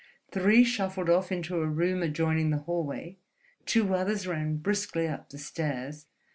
Three 0.31 0.63
shuffled 0.63 1.11
off 1.11 1.31
into 1.31 1.57
a 1.61 1.67
room 1.67 2.01
adjoining 2.01 2.49
the 2.49 2.57
hallway. 2.63 3.19
Two 3.67 3.93
others 3.93 4.25
ran 4.25 4.57
briskly 4.57 5.07
up 5.07 5.29
the 5.29 5.37
stairs. 5.37 6.07